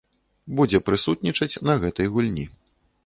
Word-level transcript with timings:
Будзе 0.59 0.79
прысутнічаць 0.87 1.49
на 1.71 1.77
гэтай 1.85 2.07
гульні. 2.17 2.45